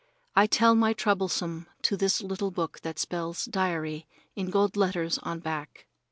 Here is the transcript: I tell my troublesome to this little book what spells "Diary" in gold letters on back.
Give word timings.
I 0.35 0.47
tell 0.47 0.73
my 0.73 0.93
troublesome 0.93 1.67
to 1.83 1.95
this 1.95 2.23
little 2.23 2.49
book 2.49 2.79
what 2.81 2.97
spells 2.97 3.45
"Diary" 3.45 4.07
in 4.35 4.49
gold 4.49 4.75
letters 4.75 5.19
on 5.19 5.41
back. 5.41 5.85